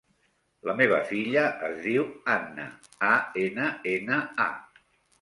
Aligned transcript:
La 0.69 0.73
meva 0.79 1.01
filla 1.09 1.43
es 1.69 1.77
diu 1.85 2.07
Anna: 2.39 2.67
a, 3.13 3.15
ena, 3.47 3.71
ena, 3.97 4.21
a. 4.51 4.87